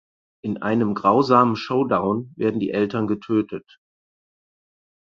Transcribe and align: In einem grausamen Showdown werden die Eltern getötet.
In 0.43 0.63
einem 0.63 0.95
grausamen 0.95 1.55
Showdown 1.55 2.33
werden 2.35 2.59
die 2.59 2.71
Eltern 2.71 3.05
getötet. 3.05 3.77